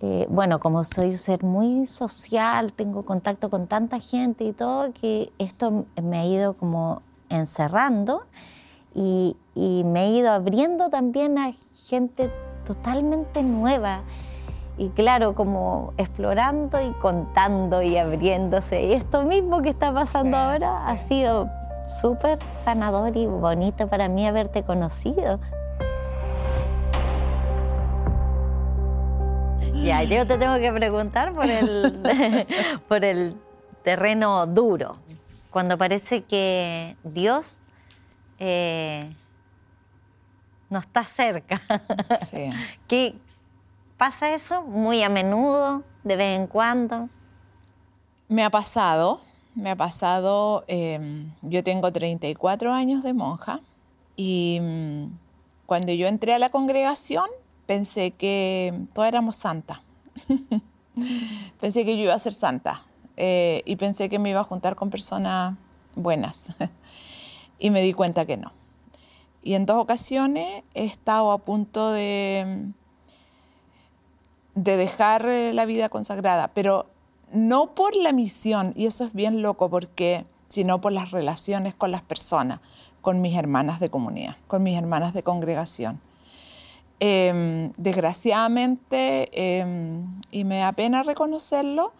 [0.00, 4.92] eh, bueno, como soy un ser muy social, tengo contacto con tanta gente y todo,
[4.92, 8.24] que esto me ha ido como encerrando
[8.94, 11.54] y, y me he ido abriendo también a
[11.86, 12.30] gente
[12.64, 14.02] totalmente nueva
[14.78, 18.84] y claro, como explorando y contando y abriéndose.
[18.84, 21.48] Y esto mismo que está pasando ahora ha sido
[21.86, 25.40] súper sanador y bonito para mí haberte conocido.
[29.86, 31.94] Ya, yo te tengo que preguntar por el,
[32.88, 33.36] por el
[33.84, 34.96] terreno duro,
[35.48, 37.60] cuando parece que Dios
[38.40, 39.14] eh,
[40.70, 41.62] no está cerca.
[42.28, 42.50] Sí.
[42.88, 43.14] ¿Qué,
[43.96, 47.08] ¿Pasa eso muy a menudo, de vez en cuando?
[48.26, 49.20] Me ha pasado,
[49.54, 53.60] me ha pasado, em, yo tengo 34 años de monja
[54.16, 55.16] y mm,
[55.64, 57.26] cuando yo entré a la congregación
[57.66, 59.80] pensé que todas éramos santas.
[61.60, 62.84] pensé que yo iba a ser santa
[63.16, 65.56] eh, y pensé que me iba a juntar con personas
[65.94, 66.54] buenas
[67.58, 68.52] y me di cuenta que no.
[69.42, 72.72] Y en dos ocasiones he estado a punto de
[74.56, 76.86] de dejar la vida consagrada, pero
[77.30, 81.92] no por la misión, y eso es bien loco, porque, sino por las relaciones con
[81.92, 82.60] las personas,
[83.02, 86.00] con mis hermanas de comunidad, con mis hermanas de congregación.
[86.98, 91.92] Em, desgraciadamente, em, y me da pena reconocerlo,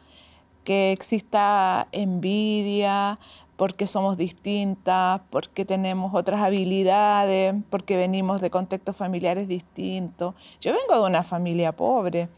[0.65, 3.19] que exista envidia,
[3.57, 10.35] porque somos distintas, porque tenemos otras habilidades, porque venimos de contextos familiares distintos.
[10.61, 12.29] Yo vengo de una familia pobre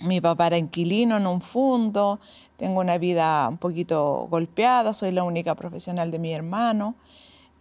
[0.00, 2.20] mi papá era inquilino en un fondo,
[2.56, 6.94] tengo una vida un poquito golpeada, soy la única profesional de mi hermano,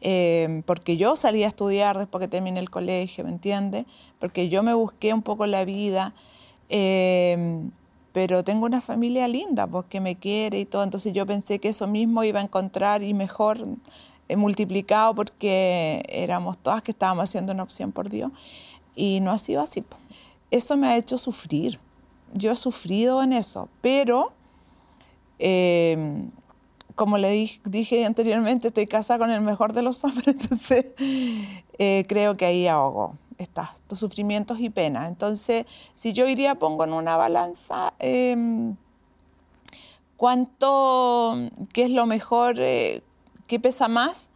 [0.01, 3.85] em, porque yo salí a estudiar después que terminé el colegio, ¿me entiendes?
[4.19, 6.13] Porque yo me busqué un poco la vida,
[6.69, 7.71] em,
[8.13, 11.69] pero tengo una familia linda, porque pues, me quiere y todo, entonces yo pensé que
[11.69, 13.59] eso mismo iba a encontrar y mejor
[14.27, 18.31] eh, multiplicado porque éramos todas que estábamos haciendo una opción por Dios
[18.95, 19.81] y no ha sido así.
[19.81, 20.01] Pues.
[20.51, 21.79] Eso me ha hecho sufrir
[22.33, 24.31] yo he sufrido en eso, pero
[25.39, 26.31] em,
[26.99, 32.35] como le dije, anteriormente, estoy casada con el mejor de los hombres, entonces eh, creo
[32.35, 35.07] que ahí ahogo estos sufrimientos y penas.
[35.07, 38.75] Entonces, si yo iría, pongo en una balanza em,
[40.17, 41.37] cuánto,
[41.71, 43.01] qué es lo mejor, eh,
[43.47, 44.27] qué pesa más,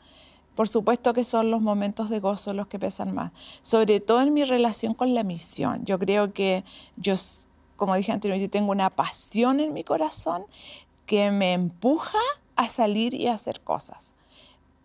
[0.56, 4.34] por supuesto que son los momentos de gozo los que pesan más, sobre todo en
[4.34, 5.84] mi relación con la misión.
[5.84, 6.64] Yo creo que
[6.96, 7.16] yo
[7.76, 10.46] como dije anteriormente, tengo una pasión en mi corazón
[11.06, 12.20] que me empuja
[12.56, 14.14] a salir y a hacer cosas,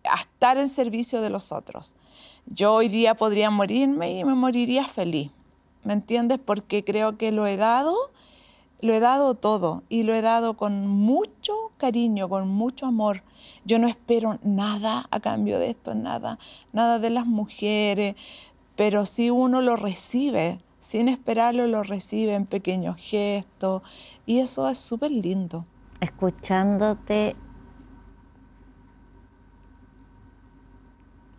[0.05, 1.95] a estar en servicio de los otros.
[2.47, 5.31] Yo hoy día podría morirme y me moriría feliz,
[5.85, 6.39] ¿me entiendes?
[6.45, 7.95] Porque creo que lo he dado,
[8.81, 13.23] lo he dado todo y lo he dado con mucho cariño, con mucho amor.
[13.65, 16.39] Yo no espero nada a cambio de esto, nada,
[16.73, 18.17] nada de las mujeres,
[18.77, 23.83] pero si uno lo recibe, sin esperarlo lo recibe en pequeños gestos
[24.25, 25.65] y eso es súper lindo.
[26.01, 27.37] Escuchándote,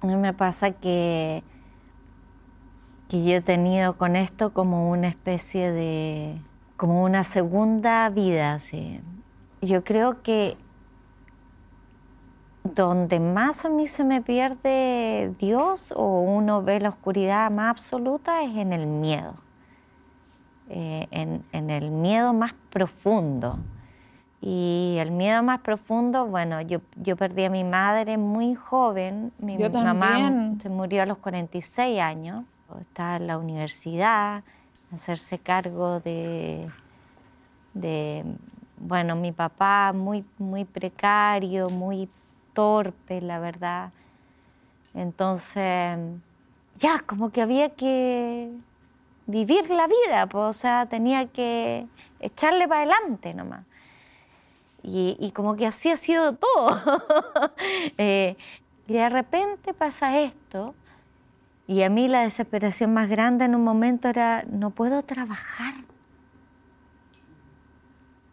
[0.02, 1.44] A me pasa que,
[3.10, 6.42] que yo he tenido con esto como una especie de,
[6.78, 8.54] como una segunda vida.
[8.54, 9.02] Así.
[9.62, 10.58] Yo creo que
[12.64, 18.44] donde más a mí se me pierde Dios o uno ve la oscuridad más absoluta
[18.44, 19.36] es en el miedo,
[20.70, 23.60] eh, en, el miedo más profundo.
[24.42, 29.58] Y el miedo más profundo, bueno, yo, yo perdí a mi madre muy joven, mi
[29.58, 32.46] mamá se murió a los 46 años,
[32.80, 34.44] estaba en la universidad,
[34.94, 36.70] hacerse cargo de,
[37.74, 38.24] de
[38.78, 42.08] bueno, mi papá muy, muy precario, muy
[42.54, 43.92] torpe, la verdad.
[44.94, 45.98] Entonces,
[46.78, 48.52] ya, como que había que
[49.28, 51.86] vivir la vida, pues, o sea, tenía que
[52.20, 53.64] echarle para adelante nomás.
[54.82, 56.82] Y, como que así ha sido todo.
[57.98, 58.38] Eh,
[58.88, 60.74] y de repente pasa esto,
[61.70, 65.76] y a mí la desesperación más grande en un momento era, no puedo trabajar.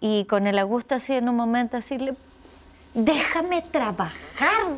[0.01, 2.15] Y con el Augusto así en un momento decirle,
[2.95, 4.69] déjame trabajar.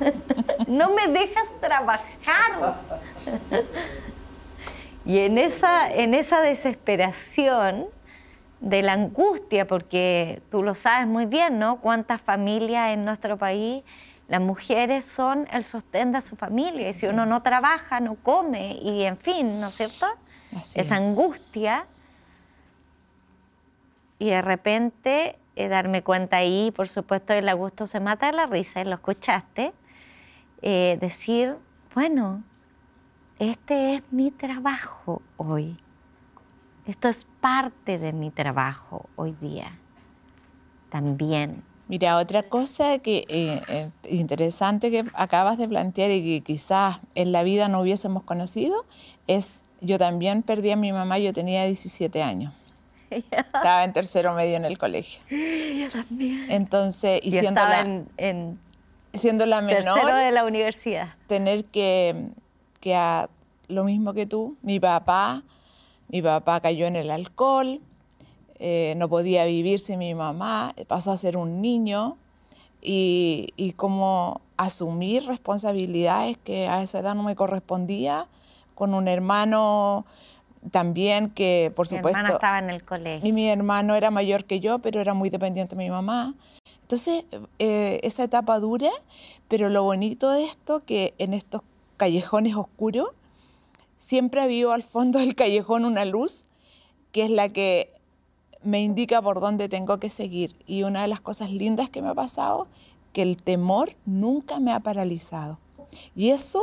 [0.68, 2.80] no me dejas trabajar.
[5.04, 7.88] y en esa, en esa desesperación
[8.60, 11.80] de la angustia, porque tú lo sabes muy bien, ¿no?
[11.80, 13.84] Cuántas familias en nuestro país,
[14.28, 18.72] las mujeres son el sostén de su familia, y si uno no trabaja, no come,
[18.82, 20.06] y en fin, ¿no es cierto?
[20.74, 21.86] Esa angustia.
[24.18, 28.46] Y de repente eh, darme cuenta ahí, por supuesto, el Augusto se mata de la
[28.46, 29.72] risa, y lo escuchaste,
[30.62, 31.56] eh, decir,
[31.94, 32.42] bueno,
[33.38, 35.78] este es mi trabajo hoy.
[36.88, 39.78] Esto es parte de mi trabajo hoy día.
[40.88, 41.62] También.
[41.86, 47.42] Mira, otra cosa que eh, interesante que acabas de plantear y que quizás en la
[47.42, 48.86] vida no hubiésemos conocido
[49.26, 52.54] es, yo también perdí a mi mamá, yo tenía 17 años.
[53.10, 55.20] Estaba en tercero medio en el colegio.
[55.28, 56.50] Yo también.
[56.50, 58.58] Entonces, y siendo, la, en,
[59.12, 59.94] siendo la menor.
[59.94, 61.08] Tercero de la universidad.
[61.26, 62.30] Tener que,
[62.80, 63.28] que a,
[63.68, 65.42] lo mismo que tú, mi papá,
[66.08, 67.80] mi papá cayó en el alcohol,
[68.58, 72.16] eh, no podía vivir sin mi mamá, pasó a ser un niño
[72.82, 78.26] y, y como asumir responsabilidades que a esa edad no me correspondía
[78.74, 80.06] con un hermano
[80.70, 82.18] también que, por supuesto...
[82.18, 83.28] Mi hermano estaba en el colegio.
[83.28, 86.34] Y mi hermano era mayor que yo, pero era muy dependiente de mi mamá.
[86.82, 87.24] Entonces,
[87.58, 88.90] eh, esa etapa dura,
[89.48, 91.62] pero lo bonito de esto, que en estos
[91.96, 93.08] callejones oscuros,
[93.98, 96.46] siempre habido al fondo del callejón una luz,
[97.12, 97.92] que es la que
[98.62, 100.56] me indica por dónde tengo que seguir.
[100.66, 102.66] Y una de las cosas lindas que me ha pasado,
[103.12, 105.58] que el temor nunca me ha paralizado.
[106.14, 106.62] Y eso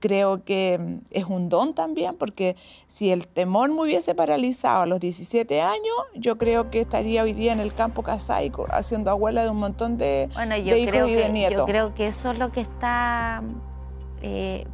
[0.00, 4.86] creo que mm, es un don también, porque si el temor me hubiese paralizado a
[4.86, 9.42] los 17 años, yo creo que estaría hoy día en el campo casaico haciendo abuela
[9.42, 10.28] de un montón de,
[10.64, 11.58] hijos y de nietos.
[11.58, 13.42] Yo creo que eso es lo que está
[14.22, 14.66] eh,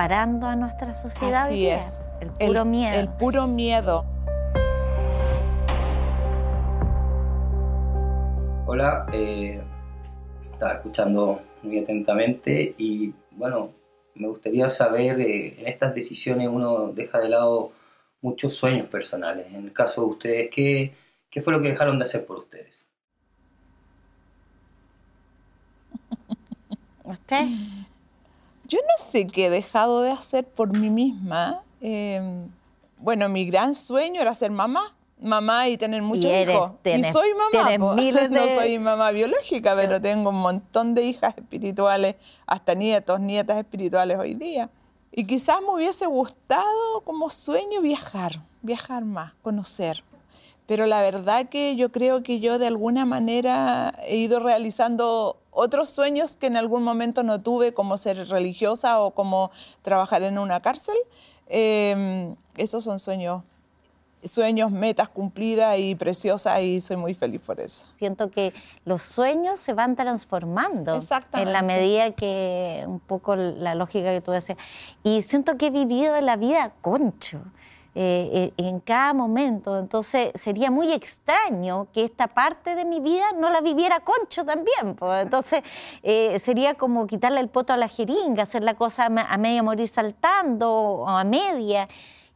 [0.00, 1.48] parando a nuestra sociedad.
[1.48, 2.02] Así es.
[2.22, 2.98] El puro miedo.
[2.98, 4.06] El puro miedo.
[8.64, 9.60] Hola, eh,
[10.40, 13.72] estaba escuchando muy atentamente y bueno,
[14.14, 17.72] me gustaría saber, eh, en estas decisiones uno deja de lado
[18.22, 19.48] muchos sueños personales.
[19.48, 20.94] En el caso de ustedes, ¿qué,
[21.28, 22.86] qué fue lo que dejaron de hacer por ustedes?
[27.04, 27.44] ¿Usted?
[28.70, 31.62] Yo no sé qué he dejado de hacer por mí misma.
[31.80, 32.48] Em,
[32.98, 36.72] bueno, mi gran sueño era ser mamá mamá y tener muchos hijos.
[36.84, 37.76] y soy mamá,
[38.30, 44.18] no soy mamá biológica, pero tengo un montón de hijas espirituales, hasta nietos, nietas espirituales
[44.18, 44.70] hoy día.
[45.12, 50.04] Y quizás me hubiese gustado como sueño viajar, viajar más, conocer.
[50.66, 55.90] Pero la verdad que yo creo que yo de alguna manera he ido realizando otros
[55.90, 59.50] sueños que en algún momento no tuve, como ser religiosa o como
[59.82, 60.96] trabajar en una cárcel.
[61.48, 63.42] Em, esos son sueños
[64.24, 67.86] sueños, metas cumplidas y preciosas y soy muy feliz por eso.
[67.94, 68.52] Siento que
[68.84, 70.98] los sueños se van transformando
[71.32, 74.58] en la medida que un poco la lógica que tú decías.
[75.02, 77.40] Y siento que he vivido la vida concho.
[77.96, 79.76] Eh, eh, en cada momento.
[79.76, 84.96] Entonces sería muy extraño que esta parte de mi vida no la viviera Concho también.
[85.20, 85.62] Entonces
[86.04, 89.88] eh, sería como quitarle el poto a la jeringa, hacer la cosa a media morir
[89.88, 91.88] saltando o a media.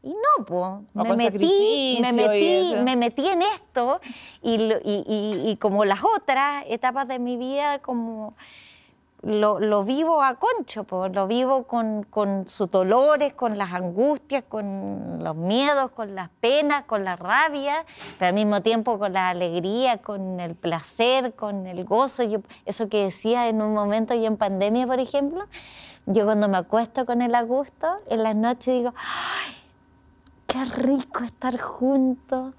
[0.02, 4.00] Y no, pues, me metí, me metí, me metí en esto
[4.42, 8.34] y, y, y, como las otras etapas de mi vida, como
[9.24, 15.90] lo, vivo a concho, lo vivo con, sus dolores, con las angustias, con los miedos,
[15.92, 17.84] con las penas, con la rabia,
[18.18, 22.22] pero al mismo tiempo con la alegría, con el placer, con el gozo.
[22.66, 25.44] eso que decía en un momento y en pandemia, por ejemplo,
[26.06, 28.94] yo cuando me acuesto con el Augusto, en las noches digo.
[30.46, 32.54] Qué rico estar juntos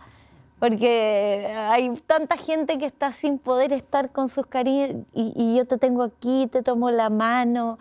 [0.68, 5.78] porque hay tanta gente que está sin poder estar con sus cariños y, yo te
[5.78, 7.78] tengo aquí, te tomo la mano,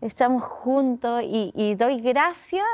[0.00, 2.64] estamos juntos y, doy gracias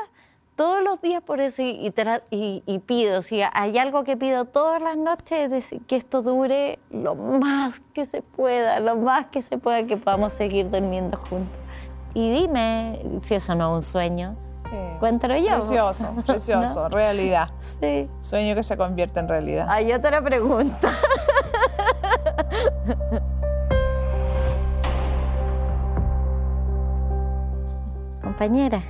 [0.56, 5.52] todos los días por eso y, pido, si hay algo que pido todas las noches
[5.52, 9.98] es que esto dure lo más que se pueda, lo más que se pueda que
[9.98, 11.54] podamos seguir durmiendo juntos.
[12.14, 14.49] Y dime si eso no es un sueño.
[15.00, 15.56] Cuéntalo yo.
[15.56, 17.50] Precioso, precioso, realidad.
[17.80, 18.08] Sí.
[18.20, 19.66] Sueño que se convierte en realidad.
[19.68, 20.88] Ah, yo te lo pregunto.
[28.22, 28.82] Compañera.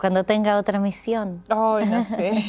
[0.00, 1.42] Cuando tenga otra misión.
[1.48, 2.44] Ay, no sé.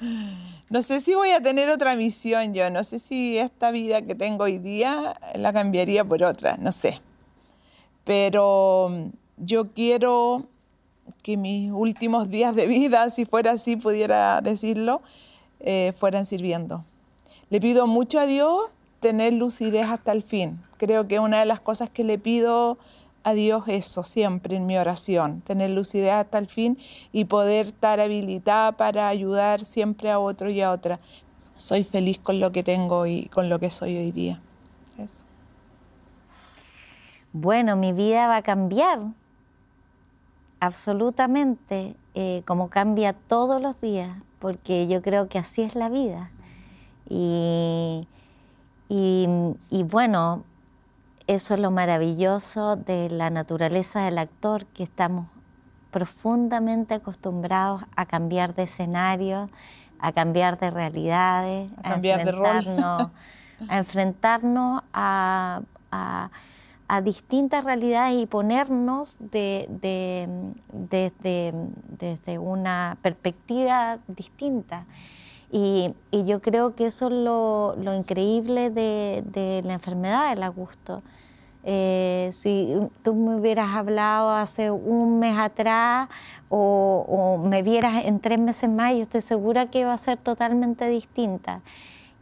[0.70, 2.70] no sé si voy a tener otra misión yo.
[2.70, 6.56] No sé si esta vida que tengo hoy día la cambiaría por otra.
[6.58, 7.00] No sé.
[8.04, 9.10] Pero
[9.40, 10.38] yo quiero
[11.22, 15.02] que mis últimos días de vida, si fuera así, pudiera decirlo,
[15.60, 16.84] eh, fueran sirviendo.
[17.50, 18.70] Le pido mucho a Dios
[19.00, 20.60] tener lucidez hasta el fin.
[20.76, 22.78] Creo que una de las cosas que le pido
[23.24, 26.78] a Dios es eso siempre en mi oración, tener lucidez hasta el fin
[27.12, 31.00] y poder estar habilitada para ayudar siempre a otro y a otra.
[31.56, 34.40] Soy feliz con lo que tengo y con lo que soy hoy día.
[37.32, 39.00] Bueno, mi vida va a cambiar
[40.60, 46.30] absolutamente eh, como cambia todos los días, porque yo creo que así es la vida.
[47.08, 48.06] Y,
[49.84, 50.44] bueno,
[51.26, 55.26] eso es lo maravilloso de la naturaleza del actor, que estamos
[55.90, 59.48] profundamente acostumbrados a cambiar de escenario,
[59.98, 63.10] a cambiar de realidades, a, cambiar de rol.
[63.68, 66.30] a enfrentarnos a a
[67.02, 69.68] distintas realidades y ponernos de,
[70.72, 74.86] desde, una perspectiva distinta.
[75.52, 81.02] Y, yo creo que eso es lo, increíble de, la enfermedad del Augusto.
[81.64, 86.08] Eh, si tú me hubieras hablado hace un mes atrás
[86.48, 90.16] o, o, me vieras en tres meses más, yo estoy segura que va a ser
[90.16, 91.60] totalmente distinta.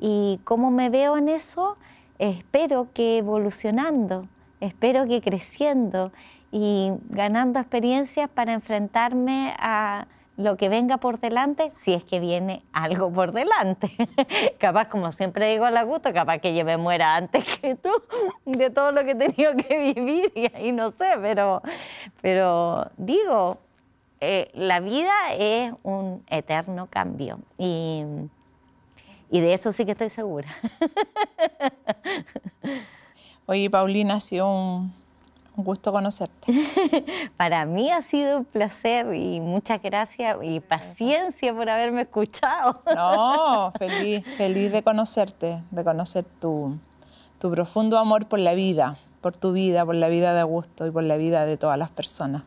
[0.00, 1.76] Y cómo me veo en eso,
[2.18, 4.26] espero que evolucionando
[4.60, 6.12] espero que creciendo
[6.50, 12.62] y ganando experiencias para enfrentarme a lo que venga por delante, si es que viene
[12.72, 13.90] algo por delante.
[14.58, 17.90] capaz, como siempre digo a la gusto, capaz que yo me muera antes que tú
[18.44, 21.62] de todo lo que he tenido que vivir y ahí no sé, pero,
[22.20, 23.58] pero digo,
[24.20, 28.04] eh, la vida es un eterno cambio y,
[29.30, 30.48] y de eso sí que estoy segura.
[33.48, 34.92] Oye, Paulina, ha sido un,
[35.54, 36.52] gusto conocerte.
[37.36, 42.82] Para mí ha sido un placer y muchas gracias y paciencia por haberme escuchado.
[42.94, 46.76] No, feliz, feliz de conocerte, de conocer tu,
[47.38, 50.90] tu profundo amor por la vida, por tu vida, por la vida de Augusto y
[50.90, 52.42] por la vida de todas las personas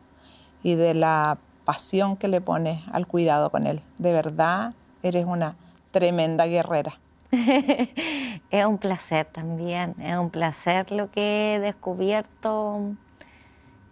[0.62, 3.80] y de la pasión que le pones al cuidado con él.
[3.96, 5.56] De verdad, eres una
[5.92, 6.98] tremenda guerrera.
[8.50, 12.96] es un placer también, es un placer lo que he descubierto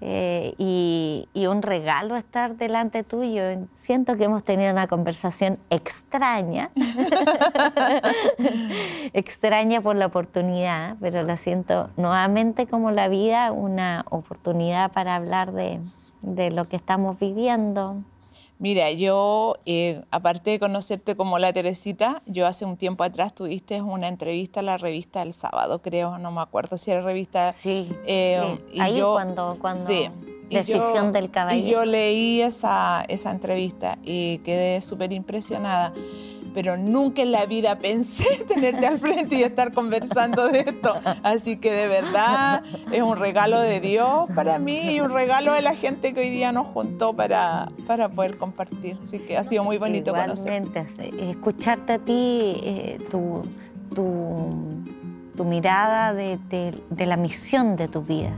[0.01, 3.43] eh, y, un regalo estar delante tuyo.
[3.75, 6.71] Siento que hemos tenido una conversación extraña,
[9.13, 15.53] extraña por la oportunidad, pero la siento nuevamente como la vida, una oportunidad para hablar
[15.53, 15.81] de,
[16.23, 17.97] de lo que estamos viviendo,
[18.61, 23.81] Mira, yo, eh, aparte de conocerte como la Teresita, yo hace un tiempo atrás tuviste
[23.81, 27.53] una entrevista a la revista El Sábado, creo, no me acuerdo si era revista.
[27.53, 30.11] Sí, eh, ahí cuando, cuando sí,
[30.51, 31.67] Decisión del Caballero.
[31.67, 35.93] Y yo leí esa, esa entrevista y quedé súper impresionada
[36.59, 40.93] pero nunca en la vida pensé tenerte al frente y estar conversando de esto.
[41.23, 45.63] Así que de verdad es un regalo de Dios para mí y un regalo de
[45.63, 48.99] la gente que hoy día nos juntó para, para poder compartir.
[49.05, 50.85] Así que ha sido muy bonito Igualmente,
[51.31, 53.43] escucharte a ti, eh, tu,
[53.95, 56.75] tu, mirada de,
[57.07, 58.33] la misión de tu vida,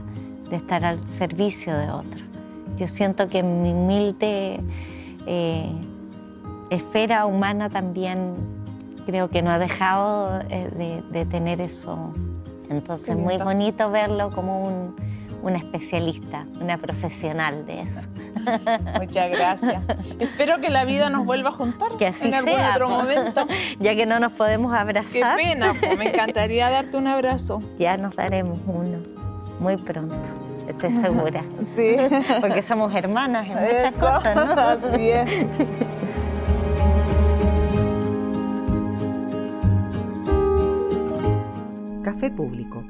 [0.47, 2.21] de estar al servicio de otro.
[2.77, 4.59] Yo siento que mi humilde...
[5.25, 5.71] Eh,
[6.71, 8.33] esfera humana también
[9.05, 12.13] creo que no ha dejado eh, de, tener eso
[12.69, 14.95] Entonces, muy bonito verlo como un,
[15.43, 18.01] una especialista, una profesional de eso.
[18.99, 19.83] Muchas gracias.
[20.19, 22.95] Espero que la vida nos vuelva a juntar Que así en algún sea, otro po.
[22.95, 23.47] momento.
[23.79, 25.95] Ya que no nos podemos Qué abrazar, pena, po.
[25.97, 27.61] me encantaría darte un abrazo.
[27.79, 28.99] ya nos daremos uno
[29.59, 30.15] muy pronto,
[30.67, 31.43] estoy segura.
[31.63, 31.95] Sí.
[32.39, 34.53] Porque somos hermanas en muchas Eso, cosas, ¿no?
[34.53, 35.29] así es.
[42.13, 42.83] Café Público,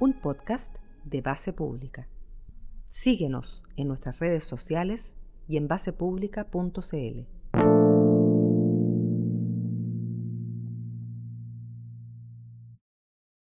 [0.00, 2.08] un podcast de base pública.
[2.88, 5.14] Síguenos en nuestras redes sociales
[5.46, 7.81] y en basepublica.cl.